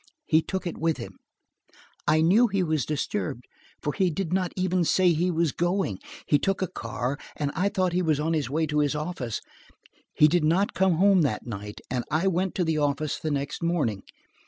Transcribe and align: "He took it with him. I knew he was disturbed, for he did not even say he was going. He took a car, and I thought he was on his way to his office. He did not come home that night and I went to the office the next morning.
"He 0.25 0.41
took 0.41 0.65
it 0.65 0.79
with 0.79 0.97
him. 0.97 1.19
I 2.07 2.21
knew 2.21 2.47
he 2.47 2.63
was 2.63 2.87
disturbed, 2.87 3.45
for 3.83 3.93
he 3.93 4.09
did 4.09 4.33
not 4.33 4.51
even 4.55 4.83
say 4.83 5.09
he 5.13 5.29
was 5.29 5.51
going. 5.51 5.99
He 6.25 6.39
took 6.39 6.63
a 6.63 6.67
car, 6.67 7.19
and 7.35 7.51
I 7.55 7.69
thought 7.69 7.93
he 7.93 8.01
was 8.01 8.19
on 8.19 8.33
his 8.33 8.49
way 8.49 8.65
to 8.65 8.79
his 8.79 8.95
office. 8.95 9.41
He 10.15 10.27
did 10.27 10.43
not 10.43 10.73
come 10.73 10.93
home 10.95 11.21
that 11.21 11.45
night 11.45 11.81
and 11.91 12.03
I 12.09 12.25
went 12.25 12.55
to 12.55 12.63
the 12.63 12.79
office 12.79 13.19
the 13.19 13.29
next 13.29 13.61
morning. 13.61 14.01